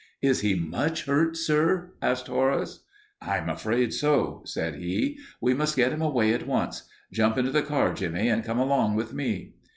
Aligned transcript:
"Is 0.23 0.41
he 0.41 0.55
much 0.55 1.05
hurt, 1.05 1.37
sir?" 1.37 1.91
asked 2.01 2.25
Horace. 2.25 2.79
"I'm 3.21 3.47
afraid 3.49 3.93
so," 3.93 4.41
said 4.45 4.77
he. 4.77 5.19
"We 5.39 5.53
must 5.53 5.75
get 5.75 5.93
him 5.93 6.01
away 6.01 6.33
at 6.33 6.47
once. 6.47 6.89
Jump 7.13 7.37
into 7.37 7.51
the 7.51 7.61
car, 7.61 7.93
Jimmie, 7.93 8.27
and 8.27 8.43
come 8.43 8.57
along 8.57 8.95
with 8.95 9.13
me." 9.13 9.53